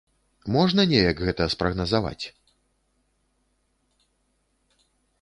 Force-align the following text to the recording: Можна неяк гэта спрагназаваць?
Можна 0.53 0.85
неяк 0.93 1.17
гэта 1.27 1.43
спрагназаваць? 1.55 2.25